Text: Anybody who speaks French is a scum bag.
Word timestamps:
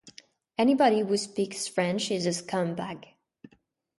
Anybody 0.57 1.01
who 1.01 1.15
speaks 1.15 1.67
French 1.67 2.09
is 2.09 2.25
a 2.25 2.33
scum 2.33 2.73
bag. 2.73 3.09